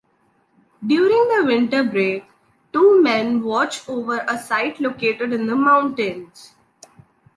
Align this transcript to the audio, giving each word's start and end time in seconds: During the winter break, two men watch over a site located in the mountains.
During 0.83 1.27
the 1.27 1.43
winter 1.45 1.83
break, 1.83 2.25
two 2.73 3.03
men 3.03 3.43
watch 3.43 3.87
over 3.87 4.25
a 4.27 4.39
site 4.39 4.79
located 4.79 5.31
in 5.31 5.45
the 5.45 5.55
mountains. 5.55 6.55